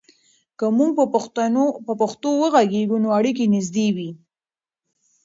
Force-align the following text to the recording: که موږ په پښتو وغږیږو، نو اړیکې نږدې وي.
که 0.59 0.65
موږ 0.77 0.91
په 1.87 1.93
پښتو 2.01 2.29
وغږیږو، 2.41 2.97
نو 3.03 3.09
اړیکې 3.17 3.45
نږدې 3.53 3.87
وي. 3.95 4.09